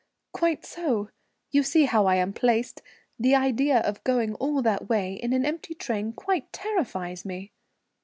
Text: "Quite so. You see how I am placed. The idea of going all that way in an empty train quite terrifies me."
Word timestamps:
"Quite 0.33 0.65
so. 0.65 1.09
You 1.51 1.61
see 1.61 1.85
how 1.85 2.07
I 2.07 2.15
am 2.15 2.33
placed. 2.33 2.81
The 3.19 3.35
idea 3.35 3.81
of 3.81 4.03
going 4.03 4.33
all 4.33 4.63
that 4.63 4.89
way 4.89 5.13
in 5.13 5.31
an 5.31 5.45
empty 5.45 5.75
train 5.75 6.11
quite 6.13 6.51
terrifies 6.51 7.23
me." 7.23 7.51